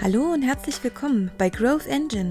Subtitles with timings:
[0.00, 2.28] Hallo und herzlich willkommen bei Growth Engine.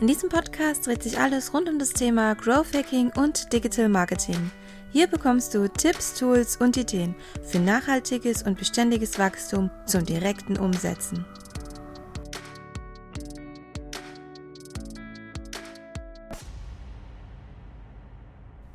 [0.00, 4.50] In diesem Podcast dreht sich alles rund um das Thema Growth Hacking und Digital Marketing.
[4.90, 11.26] Hier bekommst du Tipps, Tools und Ideen für nachhaltiges und beständiges Wachstum zum direkten Umsetzen.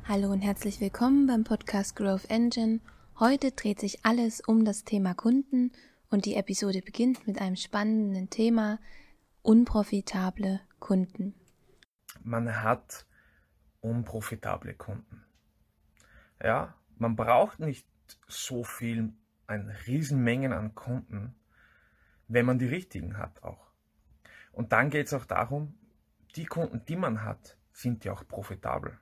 [0.04, 2.78] Hallo und herzlich willkommen beim Podcast Growth Engine.
[3.18, 5.72] Heute dreht sich alles um das Thema Kunden
[6.10, 8.78] und die Episode beginnt mit einem spannenden Thema,
[9.42, 11.34] unprofitable Kunden.
[12.22, 13.06] Man hat
[13.80, 15.24] unprofitable Kunden.
[16.42, 17.86] Ja, man braucht nicht
[18.26, 19.12] so viel,
[19.46, 21.36] ein Riesenmengen an Kunden,
[22.28, 23.70] wenn man die richtigen hat auch.
[24.52, 25.78] Und dann geht es auch darum,
[26.34, 28.98] die Kunden, die man hat, sind ja auch profitabel.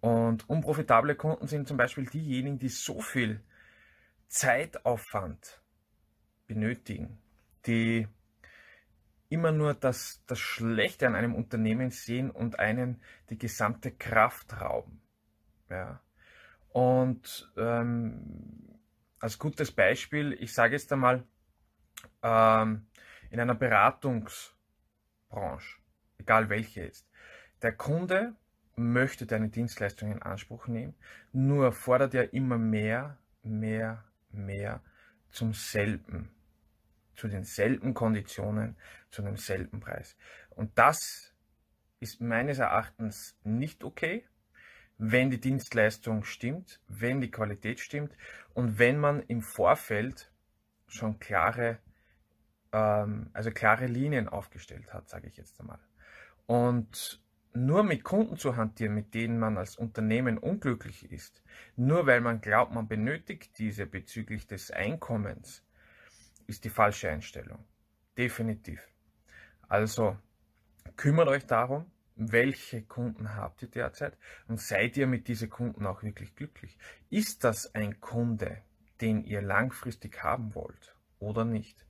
[0.00, 3.44] Und unprofitable Kunden sind zum Beispiel diejenigen, die so viel
[4.28, 5.61] Zeitaufwand
[6.52, 7.18] benötigen,
[7.66, 8.08] die
[9.28, 13.00] immer nur das, das Schlechte an einem Unternehmen sehen und einen
[13.30, 15.00] die gesamte Kraft rauben.
[15.70, 16.02] Ja.
[16.68, 18.78] Und ähm,
[19.18, 21.24] als gutes Beispiel, ich sage jetzt einmal,
[22.22, 22.86] ähm,
[23.30, 25.78] in einer Beratungsbranche,
[26.18, 27.08] egal welche ist,
[27.62, 28.34] der Kunde
[28.76, 30.94] möchte deine Dienstleistung in Anspruch nehmen,
[31.32, 34.82] nur fordert er immer mehr, mehr, mehr
[35.30, 36.30] zum selben
[37.14, 38.76] zu denselben Konditionen,
[39.10, 40.16] zu demselben Preis.
[40.50, 41.32] Und das
[42.00, 44.24] ist meines Erachtens nicht okay,
[44.98, 48.16] wenn die Dienstleistung stimmt, wenn die Qualität stimmt
[48.54, 50.30] und wenn man im Vorfeld
[50.86, 51.78] schon klare,
[52.72, 55.80] ähm, also klare Linien aufgestellt hat, sage ich jetzt einmal.
[56.46, 57.20] Und
[57.54, 61.42] nur mit Kunden zu hantieren, mit denen man als Unternehmen unglücklich ist,
[61.76, 65.64] nur weil man glaubt, man benötigt diese bezüglich des Einkommens,
[66.52, 67.64] ist die falsche Einstellung.
[68.18, 68.86] Definitiv.
[69.68, 70.18] Also
[70.96, 74.18] kümmert euch darum, welche Kunden habt ihr derzeit
[74.48, 76.78] und seid ihr mit diesen Kunden auch wirklich glücklich?
[77.08, 78.62] Ist das ein Kunde,
[79.00, 81.86] den ihr langfristig haben wollt oder nicht?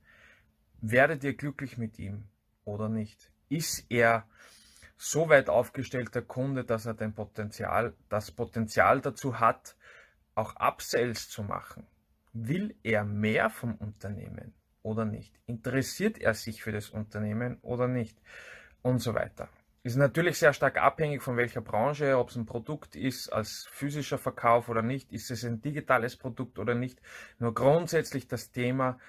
[0.79, 2.23] Werdet ihr glücklich mit ihm
[2.63, 3.31] oder nicht?
[3.49, 4.25] Ist er
[4.95, 9.75] so weit aufgestellter Kunde, dass er den Potenzial, das Potenzial dazu hat,
[10.35, 11.85] auch Upsells zu machen?
[12.31, 15.33] Will er mehr vom Unternehmen oder nicht?
[15.45, 18.21] Interessiert er sich für das Unternehmen oder nicht?
[18.81, 19.49] Und so weiter.
[19.81, 24.17] Ist natürlich sehr stark abhängig von welcher Branche, ob es ein Produkt ist als physischer
[24.17, 27.01] Verkauf oder nicht, ist es ein digitales Produkt oder nicht.
[27.39, 28.99] Nur grundsätzlich das Thema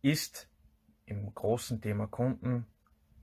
[0.00, 0.48] ist
[1.04, 2.66] im großen Thema Kunden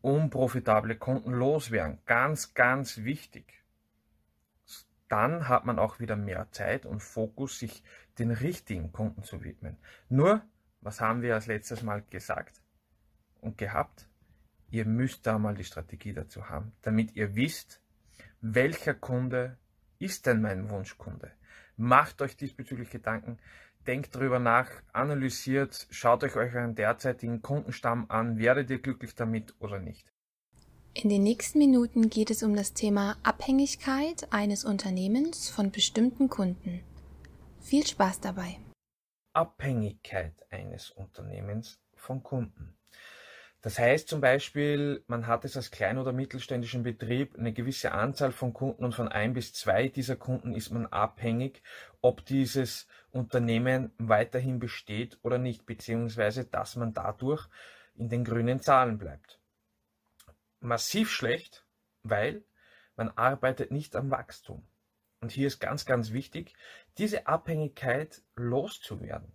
[0.02, 2.00] unprofitable Kunden loswerden.
[2.06, 3.58] Ganz, ganz wichtig
[5.08, 7.84] dann hat man auch wieder mehr Zeit und Fokus, sich
[8.20, 9.78] den richtigen Kunden zu widmen.
[10.10, 10.42] Nur,
[10.82, 12.62] was haben wir als letztes Mal gesagt
[13.42, 14.08] und gehabt?
[14.70, 17.82] Ihr müsst da mal die Strategie dazu haben, damit ihr wisst,
[18.42, 19.58] welcher Kunde
[20.00, 21.32] ist denn mein Wunschkunde.
[21.78, 23.38] Macht euch diesbezüglich Gedanken,
[23.86, 29.80] denkt darüber nach, analysiert, schaut euch euren derzeitigen Kundenstamm an, werdet ihr glücklich damit oder
[29.80, 30.12] nicht.
[30.94, 36.82] In den nächsten Minuten geht es um das Thema Abhängigkeit eines Unternehmens von bestimmten Kunden.
[37.62, 38.58] Viel Spaß dabei.
[39.38, 42.78] Abhängigkeit eines Unternehmens von Kunden.
[43.62, 48.32] Das heißt zum Beispiel, man hat es als klein- oder mittelständischen Betrieb eine gewisse Anzahl
[48.32, 51.62] von Kunden und von ein bis zwei dieser Kunden ist man abhängig,
[52.02, 57.48] ob dieses Unternehmen weiterhin besteht oder nicht, beziehungsweise dass man dadurch
[57.96, 59.40] in den grünen Zahlen bleibt
[60.60, 61.66] massiv schlecht,
[62.04, 62.44] weil
[62.96, 64.68] man arbeitet nicht am Wachstum.
[65.22, 66.54] Und hier ist ganz, ganz wichtig,
[66.98, 69.32] diese Abhängigkeit loszuwerden.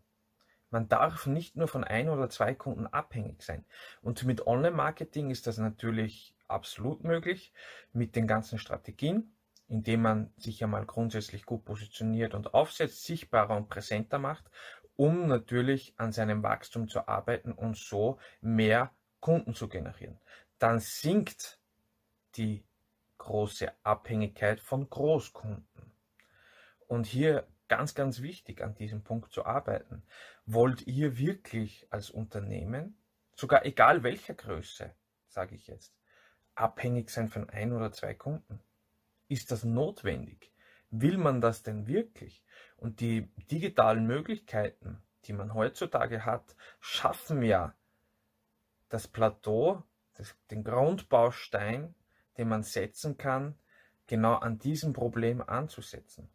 [0.70, 3.64] Man darf nicht nur von ein oder zwei Kunden abhängig sein.
[4.00, 7.52] Und mit Online-Marketing ist das natürlich absolut möglich,
[7.92, 9.34] mit den ganzen Strategien,
[9.68, 14.44] indem man sich einmal grundsätzlich gut positioniert und aufsetzt, sichtbarer und präsenter macht,
[14.96, 20.18] um natürlich an seinem Wachstum zu arbeiten und so mehr Kunden zu generieren
[20.62, 21.58] dann sinkt
[22.36, 22.64] die
[23.18, 25.66] große Abhängigkeit von Großkunden.
[26.92, 30.02] Und hier ganz, ganz wichtig an diesem Punkt zu arbeiten.
[30.44, 32.98] Wollt ihr wirklich als Unternehmen,
[33.34, 34.94] sogar egal welcher Größe,
[35.26, 35.96] sage ich jetzt,
[36.54, 38.60] abhängig sein von ein oder zwei Kunden?
[39.28, 40.52] Ist das notwendig?
[40.90, 42.44] Will man das denn wirklich?
[42.76, 47.74] Und die digitalen Möglichkeiten, die man heutzutage hat, schaffen ja
[48.90, 51.94] das Plateau das, den Grundbaustein,
[52.36, 53.58] den man setzen kann,
[54.06, 56.28] genau an diesem Problem anzusetzen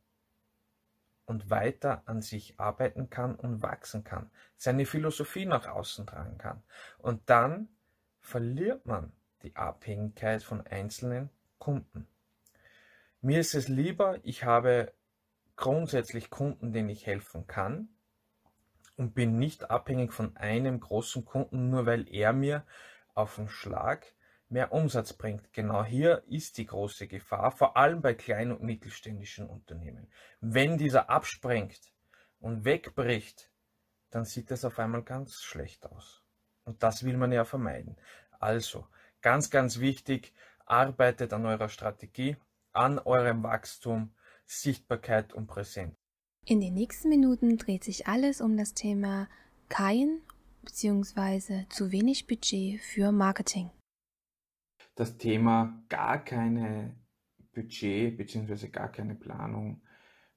[1.28, 6.64] und weiter an sich arbeiten kann und wachsen kann, seine Philosophie nach außen tragen kann.
[6.98, 7.68] Und dann
[8.22, 9.12] verliert man
[9.44, 11.30] die Abhängigkeit von einzelnen
[11.60, 12.08] Kunden.
[13.22, 14.94] Mir ist es lieber, ich habe
[15.58, 17.90] grundsätzlich Kunden, denen ich helfen kann
[18.96, 22.66] und bin nicht abhängig von einem großen Kunden, nur weil er mir
[23.14, 24.06] auf den Schlag
[24.50, 25.52] mehr Umsatz bringt.
[25.54, 30.08] Genau hier ist die große Gefahr, vor allem bei kleinen und mittelständischen Unternehmen.
[30.40, 31.94] Wenn dieser abspringt
[32.40, 33.52] und wegbricht,
[34.10, 36.24] dann sieht das auf einmal ganz schlecht aus.
[36.64, 37.98] Und das will man ja vermeiden.
[38.40, 38.88] Also,
[39.22, 40.34] ganz, ganz wichtig,
[40.66, 42.38] arbeitet an eurer Strategie,
[42.74, 44.14] an eurem Wachstum,
[44.46, 45.96] Sichtbarkeit und Präsenz.
[46.46, 49.28] In den nächsten Minuten dreht sich alles um das Thema
[49.68, 50.22] kein
[50.64, 51.66] bzw.
[51.70, 53.70] zu wenig Budget für Marketing.
[54.98, 56.96] Das Thema gar keine
[57.54, 58.70] Budget bzw.
[58.70, 59.84] gar keine Planung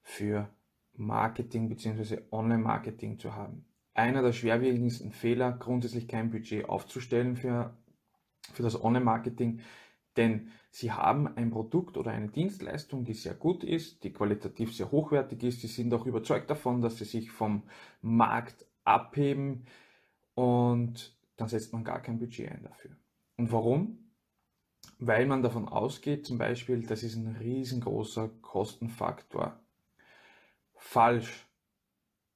[0.03, 0.49] für
[0.93, 2.19] Marketing bzw.
[2.29, 3.65] Online-Marketing zu haben.
[3.95, 7.75] Einer der schwerwiegendsten Fehler, grundsätzlich kein Budget aufzustellen für,
[8.53, 9.61] für das Online-Marketing,
[10.15, 14.91] denn sie haben ein Produkt oder eine Dienstleistung, die sehr gut ist, die qualitativ sehr
[14.91, 15.61] hochwertig ist.
[15.61, 17.63] Sie sind auch überzeugt davon, dass sie sich vom
[18.03, 19.65] Markt abheben
[20.35, 22.91] und dann setzt man gar kein Budget ein dafür.
[23.37, 24.00] Und warum?
[25.03, 29.59] Weil man davon ausgeht, zum Beispiel, das ist ein riesengroßer Kostenfaktor.
[30.75, 31.47] Falsch.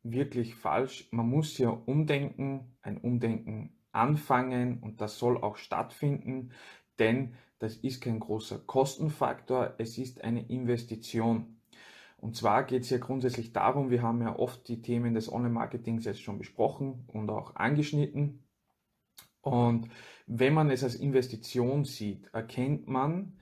[0.01, 1.07] Wirklich falsch.
[1.11, 6.53] Man muss ja umdenken, ein Umdenken anfangen und das soll auch stattfinden,
[6.97, 11.59] denn das ist kein großer Kostenfaktor, es ist eine Investition.
[12.17, 16.05] Und zwar geht es ja grundsätzlich darum, wir haben ja oft die Themen des Online-Marketings
[16.05, 18.44] jetzt schon besprochen und auch angeschnitten.
[19.45, 19.89] Und
[20.27, 23.39] wenn man es als Investition sieht, erkennt man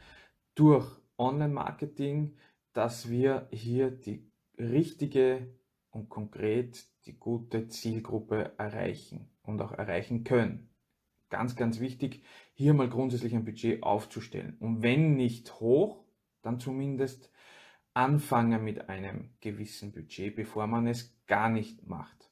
[0.55, 2.38] durch Online-Marketing,
[2.73, 5.47] dass wir hier die richtige
[5.91, 10.73] und konkret die gute Zielgruppe erreichen und auch erreichen können
[11.33, 12.21] ganz, ganz wichtig,
[12.53, 14.55] hier mal grundsätzlich ein Budget aufzustellen.
[14.59, 16.05] Und wenn nicht hoch,
[16.44, 17.31] dann zumindest
[17.95, 22.29] anfangen mit einem gewissen Budget, bevor man es gar nicht macht.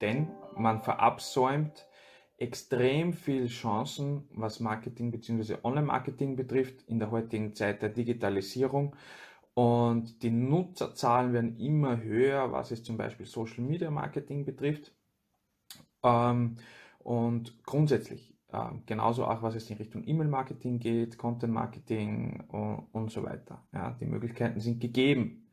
[0.00, 1.88] Denn man verabsäumt
[2.36, 5.56] extrem viel Chancen, was Marketing bzw.
[5.62, 8.96] Online-Marketing betrifft, in der heutigen Zeit der Digitalisierung.
[9.54, 14.92] Und die Nutzerzahlen werden immer höher, was es zum Beispiel Social Media Marketing betrifft.
[16.02, 16.56] Ähm,
[16.98, 22.44] und grundsätzlich ähm, genauso auch, was es in Richtung E-Mail-Marketing geht, Content-Marketing
[22.92, 23.66] und, so weiter.
[23.72, 25.50] Ja, die Möglichkeiten sind gegeben,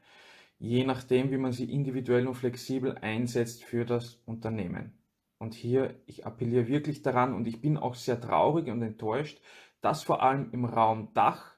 [0.60, 5.01] je nachdem, wie man sie individuell und flexibel einsetzt für das Unternehmen.
[5.42, 9.42] Und hier, ich appelliere wirklich daran und ich bin auch sehr traurig und enttäuscht,
[9.82, 11.58] dass vor allem im Raum Dach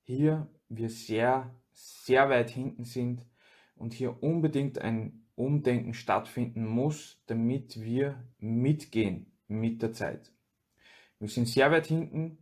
[0.00, 3.26] hier wir sehr, sehr weit hinten sind
[3.76, 10.32] und hier unbedingt ein Umdenken stattfinden muss, damit wir mitgehen mit der Zeit.
[11.18, 12.38] Wir sind sehr weit hinten,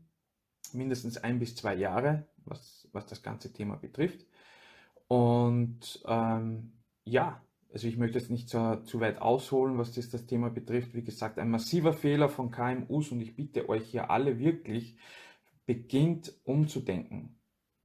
[0.73, 4.25] mindestens ein bis zwei Jahre, was, was das ganze Thema betrifft.
[5.09, 7.43] Und ähm, ja,
[7.73, 10.95] also ich möchte jetzt nicht zu, zu weit ausholen, was das, das Thema betrifft.
[10.95, 14.97] Wie gesagt, ein massiver Fehler von KMUs und ich bitte euch hier alle wirklich,
[15.65, 17.39] beginnt umzudenken.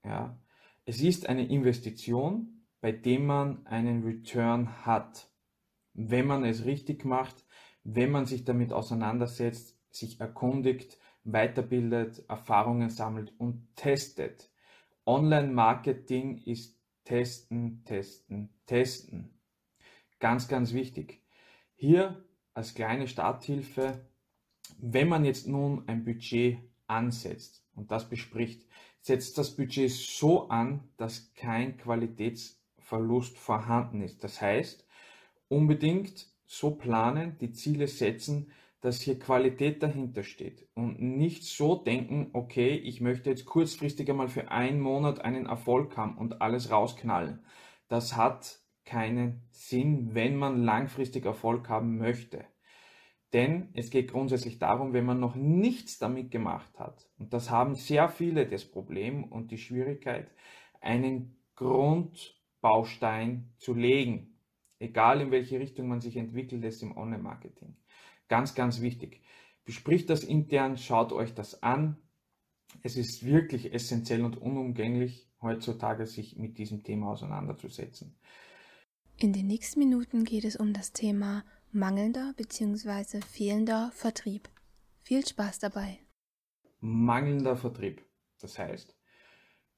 [0.04, 0.38] Ja,
[0.86, 5.30] es ist eine Investition, bei dem man einen Return hat.
[5.94, 7.46] Wenn man es richtig macht,
[7.84, 14.50] wenn man sich damit auseinandersetzt, sich erkundigt, weiterbildet, Erfahrungen sammelt und testet.
[15.06, 19.37] Online-Marketing ist testen, testen, testen.
[20.20, 21.22] Ganz, ganz wichtig.
[21.76, 24.08] Hier als kleine Starthilfe,
[24.80, 26.58] wenn man jetzt nun ein Budget
[26.88, 28.66] ansetzt und das bespricht,
[29.00, 34.24] setzt das Budget so an, dass kein Qualitätsverlust vorhanden ist.
[34.24, 34.88] Das heißt,
[35.50, 42.30] unbedingt so planen, die Ziele setzen, dass hier Qualität dahinter steht und nicht so denken,
[42.34, 47.44] okay, ich möchte jetzt kurzfristig einmal für einen Monat einen Erfolg haben und alles rausknallen.
[47.88, 52.46] Das hat keinen Sinn, wenn man langfristig Erfolg haben möchte.
[53.34, 57.76] Denn es geht grundsätzlich darum, wenn man noch nichts damit gemacht hat, und das haben
[57.76, 60.32] sehr viele das Problem und die Schwierigkeit,
[60.82, 64.38] einen Grundbaustein zu legen
[64.80, 67.76] egal in welche Richtung man sich entwickelt, ist im Online-Marketing.
[68.28, 69.22] Ganz, ganz wichtig.
[69.66, 71.98] Bespricht das intern, schaut euch das an.
[72.84, 78.18] Es ist wirklich essentiell und unumgänglich, heutzutage sich mit diesem Thema auseinanderzusetzen.
[79.20, 83.22] In den nächsten Minuten geht es um das Thema mangelnder bzw.
[83.22, 84.48] fehlender Vertrieb.
[85.02, 85.98] Viel Spaß dabei.
[86.82, 88.06] Mangelnder Vertrieb.
[88.40, 88.96] Das heißt,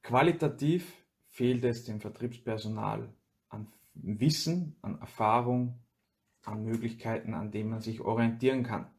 [0.02, 3.14] qualitativ fehlt es dem Vertriebspersonal
[3.48, 5.80] an Wissen, an Erfahrung,
[6.44, 8.90] an Möglichkeiten, an denen man sich orientieren kann.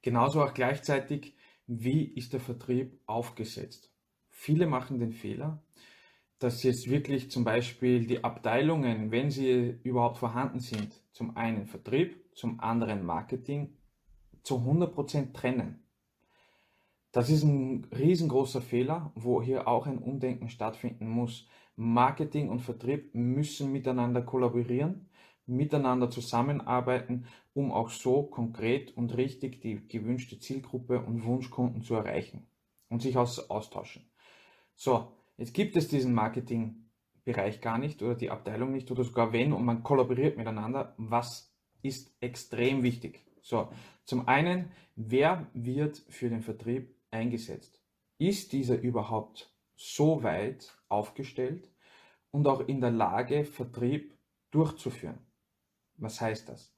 [0.00, 1.36] Genauso auch gleichzeitig,
[1.66, 3.92] wie ist der Vertrieb aufgesetzt.
[4.30, 5.62] Viele machen den Fehler,
[6.40, 12.16] dass jetzt wirklich zum Beispiel die Abteilungen, wenn sie überhaupt vorhanden sind, zum einen Vertrieb,
[12.34, 13.76] zum anderen Marketing,
[14.42, 15.84] zu 100% trennen.
[17.12, 21.46] Das ist ein riesengroßer Fehler, wo hier auch ein Umdenken stattfinden muss.
[21.76, 25.10] Marketing und Vertrieb müssen miteinander kollaborieren,
[25.44, 32.46] miteinander zusammenarbeiten, um auch so konkret und richtig die gewünschte Zielgruppe und Wunschkunden zu erreichen
[32.88, 34.10] und sich austauschen.
[34.74, 39.52] So, jetzt gibt es diesen Marketingbereich gar nicht oder die Abteilung nicht oder sogar wenn
[39.54, 40.94] und man kollaboriert miteinander.
[40.98, 43.24] Was ist extrem wichtig?
[43.40, 43.72] So,
[44.04, 47.80] zum einen, wer wird für den Vertrieb eingesetzt?
[48.18, 51.72] Ist dieser überhaupt so weit aufgestellt
[52.30, 54.14] und auch in der Lage, Vertrieb
[54.50, 55.18] durchzuführen?
[55.96, 56.76] Was heißt das?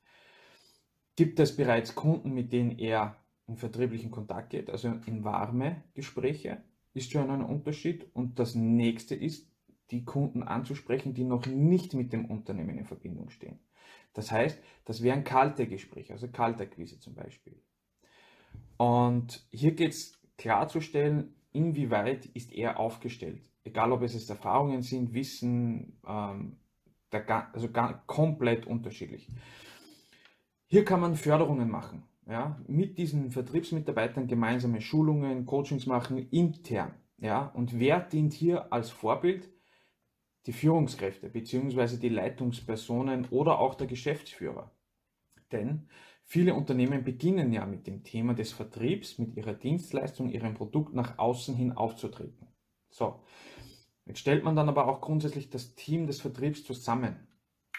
[1.17, 3.17] Gibt es bereits Kunden, mit denen er
[3.49, 6.63] in vertrieblichen Kontakt geht, also in warme Gespräche?
[6.95, 8.07] Ist schon ein Unterschied.
[8.15, 9.51] Und das nächste ist,
[9.91, 13.59] die Kunden anzusprechen, die noch nicht mit dem Unternehmen in Verbindung stehen.
[14.15, 17.61] Das heißt, das wären kalte Gespräche, also Kaltakquise zum Beispiel.
[18.77, 23.43] Und hier geht es klarzustellen, inwieweit ist er aufgestellt.
[23.65, 26.57] Egal, ob es jetzt Erfahrungen sind, Wissen, ähm,
[27.13, 27.69] der, also
[28.07, 29.29] komplett unterschiedlich.
[30.67, 32.03] Hier kann man Förderungen machen.
[32.27, 36.95] Ja, mit diesen Vertriebsmitarbeitern gemeinsame Schulungen, Coachings machen, intern.
[37.19, 39.51] Ja, und wer dient hier als Vorbild?
[40.47, 41.97] Die Führungskräfte bzw.
[41.97, 44.73] die Leitungspersonen oder auch der Geschäftsführer.
[45.53, 45.89] Denn
[46.25, 51.19] Viele Unternehmen beginnen ja mit dem Thema des Vertriebs, mit ihrer Dienstleistung, ihrem Produkt nach
[51.19, 52.49] außen hin aufzutreten.
[52.89, 53.23] So,
[54.07, 57.29] jetzt stellt man dann aber auch grundsätzlich das Team des Vertriebs zusammen.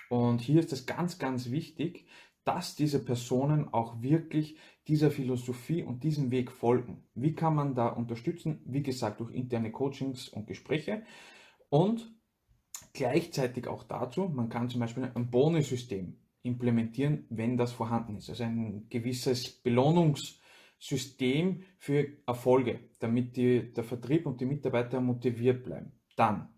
[0.10, 2.06] Und hier ist es ganz, ganz wichtig,
[2.46, 4.58] dass diese Personen auch wirklich
[4.88, 7.04] dieser Philosophie und diesem Weg folgen.
[7.16, 8.62] Wie kann man da unterstützen?
[8.66, 11.04] Wie gesagt, durch interne Coachings und Gespräche.
[11.70, 12.14] Und
[12.94, 18.30] gleichzeitig auch dazu, man kann zum Beispiel ein Bonussystem implementieren, wenn das vorhanden ist.
[18.30, 25.94] Also ein gewisses Belohnungssystem für Erfolge, damit die, der Vertrieb und die Mitarbeiter motiviert bleiben.
[26.18, 26.50] Dann,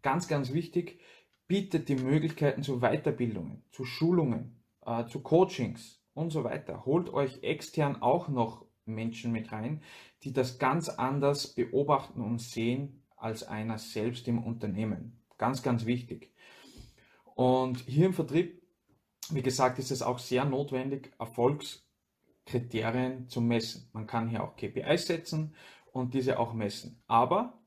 [0.00, 0.98] ganz, ganz wichtig,
[1.46, 6.84] bietet die Möglichkeiten zu Weiterbildungen, zu Schulungen, äh, zu Coachings und so weiter.
[6.84, 9.82] Holt euch extern auch noch Menschen mit rein,
[10.22, 15.24] die das ganz anders beobachten und sehen als einer selbst im Unternehmen.
[15.38, 16.32] Ganz, ganz wichtig.
[17.34, 18.64] Und hier im Vertrieb
[19.30, 23.88] wie gesagt, ist es auch sehr notwendig, Erfolgskriterien zu messen.
[23.92, 25.54] Man kann hier auch KPIs setzen
[25.92, 27.02] und diese auch messen.
[27.06, 27.58] Aber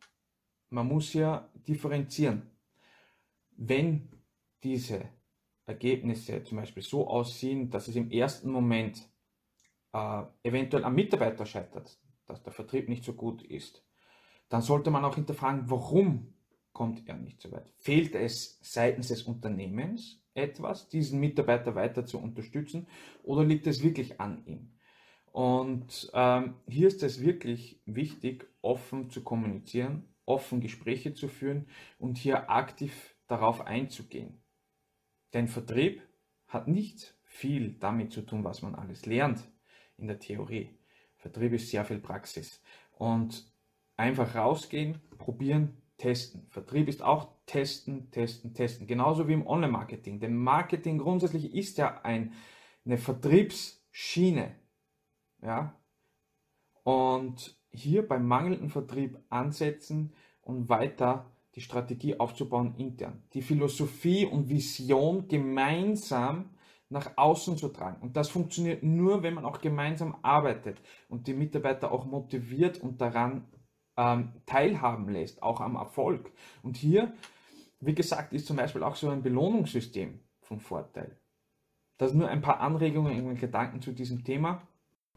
[0.69, 2.51] man muss ja differenzieren.
[3.55, 4.09] Wenn
[4.63, 5.09] diese
[5.67, 9.07] Ergebnisse zum Beispiel so aussehen, dass es im ersten Moment
[9.93, 13.85] äh, eventuell am Mitarbeiter scheitert, dass der Vertrieb nicht so gut ist,
[14.49, 16.33] dann sollte man auch hinterfragen, warum
[16.71, 17.73] kommt er nicht so weit.
[17.79, 22.87] Fehlt es seitens des Unternehmens etwas, diesen Mitarbeiter weiter zu unterstützen
[23.23, 24.73] oder liegt es wirklich an ihm?
[25.31, 31.67] Und ähm, hier ist es wirklich wichtig, offen zu kommunizieren, offen Gespräche zu führen
[31.99, 34.41] und hier aktiv darauf einzugehen.
[35.33, 36.01] Denn Vertrieb
[36.47, 39.47] hat nicht viel damit zu tun, was man alles lernt
[39.97, 40.77] in der Theorie.
[41.17, 42.61] Vertrieb ist sehr viel Praxis.
[42.91, 43.51] Und
[43.95, 46.47] einfach rausgehen, probieren, testen.
[46.49, 48.87] Vertrieb ist auch testen, testen, testen.
[48.87, 50.19] Genauso wie im Online-Marketing.
[50.19, 52.33] Denn Marketing grundsätzlich ist ja ein,
[52.85, 54.55] eine Vertriebsschiene.
[55.41, 55.75] Ja?
[56.83, 63.23] Und hier beim mangelnden Vertrieb ansetzen und weiter die Strategie aufzubauen intern.
[63.33, 66.51] Die Philosophie und Vision gemeinsam
[66.89, 67.99] nach außen zu tragen.
[68.03, 73.01] Und das funktioniert nur, wenn man auch gemeinsam arbeitet und die Mitarbeiter auch motiviert und
[73.01, 73.47] daran
[73.97, 76.31] ähm, teilhaben lässt, auch am Erfolg.
[76.61, 77.11] Und hier,
[77.79, 81.17] wie gesagt, ist zum Beispiel auch so ein Belohnungssystem von Vorteil.
[81.97, 84.61] Das nur ein paar Anregungen und Gedanken zu diesem Thema.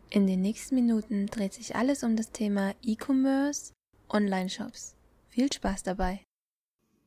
[0.09, 3.75] In den nächsten Minuten dreht sich alles um das Thema E-Commerce,
[4.09, 4.97] Online-Shops.
[5.29, 6.25] Viel Spaß dabei.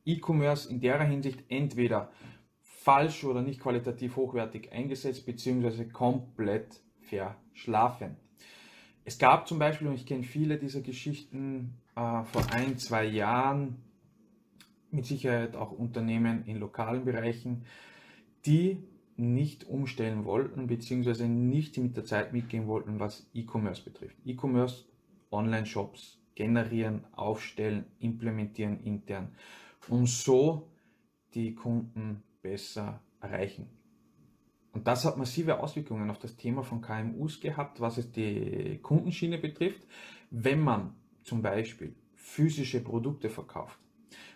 [0.04, 2.10] E-Commerce in der Hinsicht entweder
[2.60, 8.16] falsch oder nicht qualitativ hochwertig eingesetzt, beziehungsweise komplett verschlafen.
[9.04, 13.76] Es gab zum Beispiel, und ich kenne viele dieser Geschichten, äh, vor ein, zwei Jahren
[14.90, 17.64] mit Sicherheit auch Unternehmen in lokalen Bereichen,
[18.46, 18.82] die
[19.16, 24.16] nicht umstellen wollten, beziehungsweise nicht mit der Zeit mitgehen wollten, was E-Commerce betrifft.
[24.24, 24.84] E-Commerce,
[25.30, 29.28] Online-Shops generieren, aufstellen, implementieren intern
[29.88, 30.68] und so
[31.34, 33.68] die Kunden besser erreichen.
[34.72, 39.38] Und das hat massive Auswirkungen auf das Thema von KMUs gehabt, was es die Kundenschiene
[39.38, 39.86] betrifft.
[40.30, 43.78] Wenn man zum Beispiel physische Produkte verkauft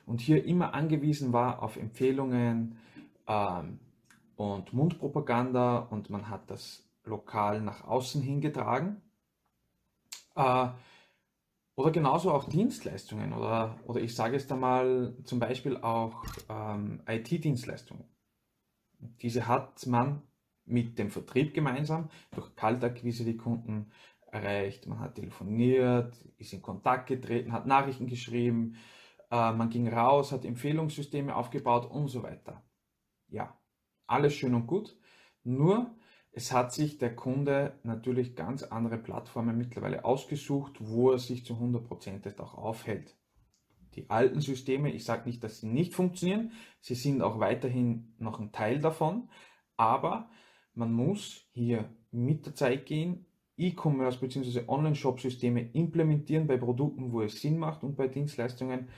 [0.07, 2.78] und hier immer angewiesen war auf Empfehlungen
[3.26, 3.81] ähm,
[4.37, 9.02] und Mundpropaganda und man hat das lokal nach außen hingetragen,
[10.37, 10.69] äh,
[11.78, 18.04] oder genauso auch Dienstleistungen oder, oder ich sage es einmal zum Beispiel auch ähm, IT-Dienstleistungen.
[19.23, 20.23] Diese hat man
[20.64, 23.92] mit dem Vertrieb gemeinsam durch Kaltakquise die Kunden
[24.32, 24.88] erreicht.
[24.88, 28.75] Man hat telefoniert, ist in Kontakt getreten, hat Nachrichten geschrieben,
[29.30, 32.64] äh, man ging raus, hat Empfehlungssysteme aufgebaut und so weiter.
[33.28, 33.56] Ja,
[34.08, 34.99] alles schön und gut.
[35.44, 35.97] Nur
[36.38, 41.54] es hat sich der Kunde natürlich ganz andere Plattformen mittlerweile ausgesucht, wo er sich zu
[41.54, 43.16] 100% auch aufhält.
[43.97, 48.38] Die alten Systeme, ich sage nicht, dass sie nicht funktionieren, sie sind auch weiterhin noch
[48.38, 49.28] ein Teil davon,
[49.76, 50.30] aber
[50.75, 53.26] man muss hier mit der Zeit gehen,
[53.57, 54.62] E-Commerce bzw.
[54.68, 58.90] Online-Shop-Systeme implementieren bei Produkten, wo es Sinn macht und bei Dienstleistungen.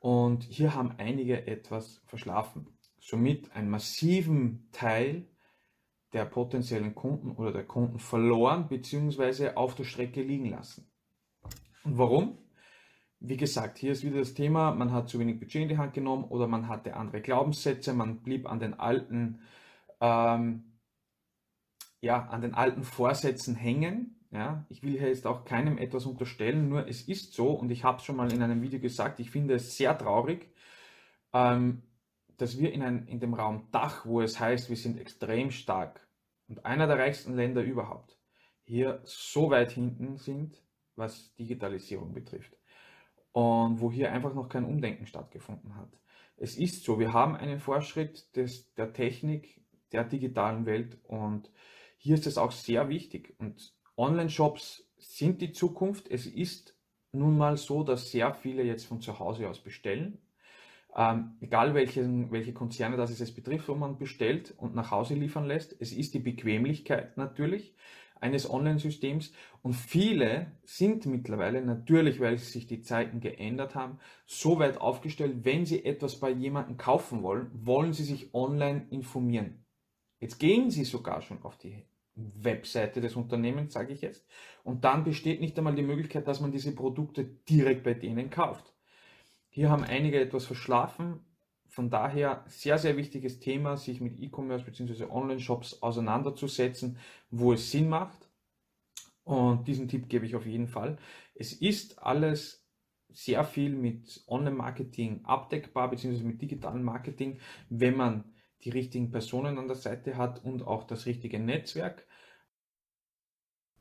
[0.00, 2.66] Und hier haben einige etwas verschlafen.
[2.98, 5.28] Somit einen massiven Teil
[6.12, 9.50] der potenziellen Kunden oder der Kunden verloren bzw.
[9.50, 10.90] auf der Strecke liegen lassen.
[11.84, 12.38] Und warum?
[13.20, 15.92] Wie gesagt, hier ist wieder das Thema, man hat zu wenig Budget in die Hand
[15.92, 19.40] genommen oder man hatte andere Glaubenssätze, man blieb an den alten,
[20.00, 20.64] ähm,
[22.00, 24.16] ja, an den alten Vorsätzen hängen.
[24.32, 27.82] Ja, ich will hier jetzt auch keinem etwas unterstellen, nur es ist so und ich
[27.82, 30.48] habe es schon mal in einem Video gesagt, ich finde es sehr traurig,
[31.32, 31.82] ähm,
[32.40, 36.06] dass wir in, ein, in dem Raum Dach, wo es heißt, wir sind extrem stark
[36.48, 38.18] und einer der reichsten Länder überhaupt,
[38.64, 40.62] hier so weit hinten sind,
[40.96, 42.56] was Digitalisierung betrifft.
[43.32, 45.90] Und wo hier einfach noch kein Umdenken stattgefunden hat.
[46.36, 51.50] Es ist so, wir haben einen Fortschritt des, der Technik, der digitalen Welt und
[51.96, 53.34] hier ist es auch sehr wichtig.
[53.38, 56.08] Und Online-Shops sind die Zukunft.
[56.08, 56.76] Es ist
[57.12, 60.18] nun mal so, dass sehr viele jetzt von zu Hause aus bestellen
[60.96, 65.46] ähm, egal welche, welche Konzerne das es betrifft, wo man bestellt und nach Hause liefern
[65.46, 65.76] lässt.
[65.80, 67.74] Es ist die Bequemlichkeit natürlich
[68.20, 74.78] eines Online-Systems und viele sind mittlerweile natürlich, weil sich die Zeiten geändert haben, so weit
[74.78, 79.64] aufgestellt, wenn sie etwas bei jemandem kaufen wollen, wollen sie sich online informieren.
[80.18, 84.26] Jetzt gehen sie sogar schon auf die Webseite des Unternehmens, sage ich jetzt,
[84.64, 88.74] und dann besteht nicht einmal die Möglichkeit, dass man diese Produkte direkt bei denen kauft.
[89.50, 91.20] Hier haben einige etwas verschlafen.
[91.66, 95.04] Von daher sehr, sehr wichtiges Thema, sich mit E-Commerce bzw.
[95.04, 96.98] Online-Shops auseinanderzusetzen,
[97.30, 98.28] wo es Sinn macht.
[99.24, 100.98] Und diesen Tipp gebe ich auf jeden Fall.
[101.34, 102.64] Es ist alles
[103.08, 108.24] sehr viel mit Online-Marketing abdeckbar, beziehungsweise mit digitalem Marketing, wenn man
[108.64, 112.06] die richtigen Personen an der Seite hat und auch das richtige Netzwerk.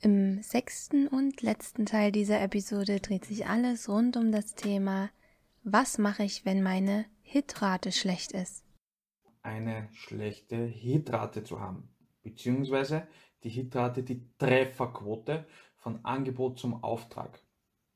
[0.01, 5.10] Im sechsten und letzten Teil dieser Episode dreht sich alles rund um das Thema
[5.63, 8.63] was mache ich, wenn meine Hitrate schlecht ist?
[9.41, 11.89] Eine schlechte Hitrate zu haben,
[12.22, 13.08] beziehungsweise
[13.43, 15.45] die Hitrate, die Trefferquote
[15.78, 17.41] von Angebot zum Auftrag.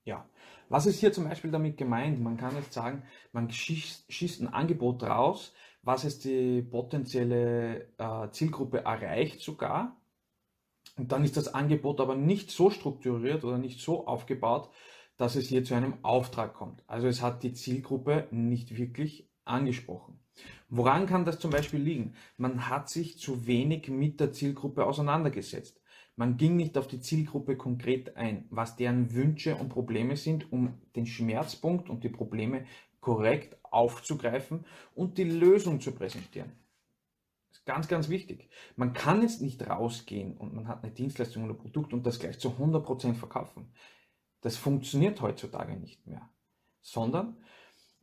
[0.06, 0.28] Ja,
[0.70, 2.20] was ist hier zum Beispiel damit gemeint?
[2.22, 8.80] Man kann jetzt sagen, man schießt, ein Angebot raus, was es die potenzielle äh, Zielgruppe
[8.80, 10.02] erreicht sogar.
[10.98, 14.70] Und dann ist das Angebot aber nicht so strukturiert oder nicht so aufgebaut,
[15.18, 16.84] dass es hier zu einem Auftrag kommt.
[16.88, 20.20] Also es hat die Zielgruppe nicht wirklich angesprochen.
[20.70, 22.16] Woran kann das zum Beispiel liegen?
[22.38, 25.80] Man hat sich zu wenig mit der Zielgruppe auseinandergesetzt.
[26.16, 30.76] Man ging nicht auf die Zielgruppe konkret ein, was deren Wünsche und Probleme sind, um
[30.96, 32.66] den Schmerzpunkt und die Probleme
[33.00, 36.52] korrekt aufzugreifen und die Lösung zu präsentieren.
[37.50, 38.50] Das ist ganz, ganz wichtig.
[38.76, 42.40] Man kann jetzt nicht rausgehen und man hat eine Dienstleistung oder Produkt und das gleich
[42.40, 43.72] zu 100% verkaufen.
[44.44, 46.30] Das funktioniert heutzutage nicht mehr.
[46.82, 47.38] Sondern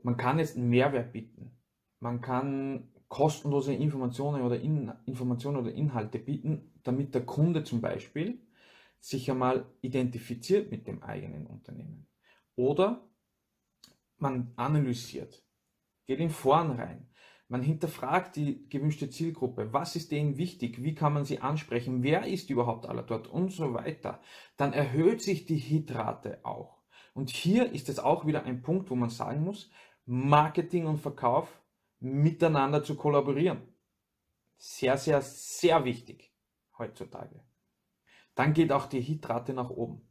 [0.03, 1.53] man kann jetzt einen Mehrwert bieten.
[2.01, 8.41] Man kann kostenlose Informationen oder In Informationen oder Inhalte bieten, damit der Kunde zum Beispiel
[9.01, 12.07] sich einmal identifiziert mit dem eigenen Unternehmen.
[12.57, 13.07] Oder
[14.17, 15.45] man analysiert,
[16.07, 17.10] geht in Foren rein,
[17.51, 19.73] man hinterfragt die gewünschte Zielgruppe.
[19.73, 20.85] Was ist denen wichtig?
[20.85, 22.05] Wie kann man sie ansprechen?
[22.05, 23.27] Wer ist überhaupt alle dort?
[23.27, 24.21] Und so weiter.
[24.57, 26.79] Dann erhöht sich die Hitrate auch.
[27.13, 29.69] Und hier ist es auch wieder ein Punkt, wo man sagen muss,
[30.07, 31.61] Marketing und Verkauf
[31.99, 33.63] miteinander zu kollaborieren.
[34.57, 36.33] Sehr, sehr, sehr wichtig
[36.79, 37.43] heutzutage.
[38.37, 40.09] Dann geht auch die Hitrate nach oben.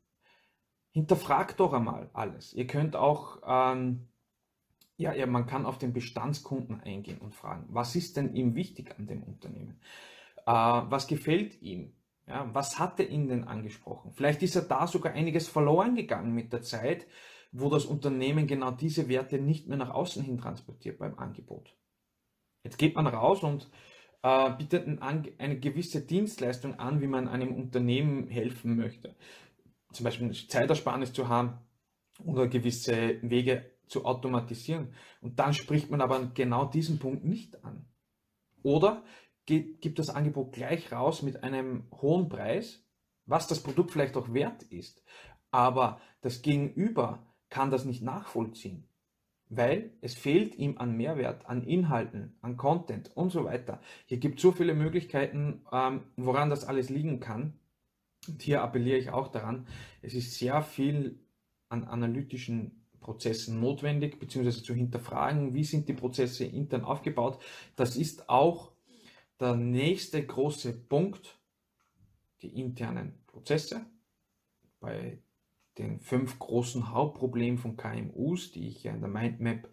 [0.92, 2.54] Hinterfragt doch einmal alles.
[2.54, 4.10] Ihr könnt auch ähm,
[5.00, 8.94] ja, ja, man kann auf den Bestandskunden eingehen und fragen, was ist denn ihm wichtig
[8.98, 9.80] an dem Unternehmen?
[10.46, 11.94] was gefällt ihm?
[12.26, 14.14] Ja, was hat er ihn denn angesprochen?
[14.14, 17.06] Vielleicht ist er da sogar einiges verloren gegangen mit der Zeit,
[17.52, 21.76] wo das Unternehmen genau diese Werte nicht mehr nach außen hin transportiert beim Angebot.
[22.64, 23.70] Jetzt geht man raus und
[24.24, 29.16] äh, bietet eine gewisse Dienstleistung an, wie man einem Unternehmen helfen möchte.
[29.94, 31.60] Zum Beispiel Zeitersparnis zu haben
[32.24, 34.94] oder gewisse Wege zu automatisieren.
[35.20, 37.86] Und dann spricht man aber genau diesen Punkt nicht an.
[38.64, 39.04] Oder
[39.46, 42.86] gibt das Angebot gleich raus mit einem hohen Preis,
[43.26, 45.04] was das Produkt vielleicht auch wert ist.
[45.52, 48.88] Aber das Gegenüber kann das nicht nachvollziehen,
[49.50, 53.82] weil es fehlt ihm an Mehrwert, an Inhalten, an Content und so weiter.
[54.06, 57.60] Hier gibt es so viele Möglichkeiten, ähm, woran das alles liegen kann.
[58.28, 59.68] Und hier appelliere ich auch daran,
[60.04, 61.20] es ist sehr viel
[61.70, 67.42] an analytischen Prozessen notwendig, beziehungsweise zu hinterfragen, wie sind die Prozesse intern aufgebaut.
[67.76, 68.72] Das ist auch
[69.40, 71.40] der nächste große Punkt,
[72.42, 73.86] die internen Prozesse.
[74.80, 75.22] Bei
[75.78, 79.70] den fünf großen Hauptproblemen von KMUs, die ich ja in der Mindmap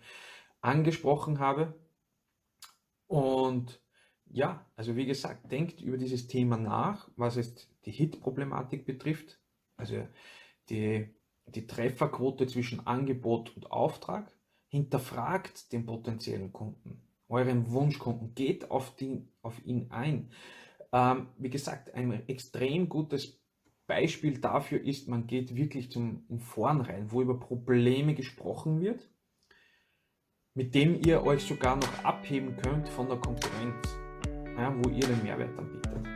[0.61, 1.75] angesprochen habe.
[3.07, 3.81] Und
[4.27, 9.41] ja, also wie gesagt, denkt über dieses Thema nach, was es die Hit-Problematik betrifft,
[9.77, 10.07] also
[10.69, 11.15] die,
[11.47, 14.33] die Trefferquote zwischen Angebot und Auftrag.
[14.69, 20.31] Hinterfragt den potenziellen Kunden, euren Wunschkunden, geht auf, den, auf ihn ein.
[20.93, 23.41] Ähm, wie gesagt, ein extrem gutes
[23.87, 29.09] Beispiel dafür ist, man geht wirklich zum in Vornherein, wo über Probleme gesprochen wird,
[30.55, 33.97] mit dem ihr euch sogar noch abheben könnt von der Konkurrenz,
[34.57, 36.16] ja, wo ihr den Mehrwert anbietet.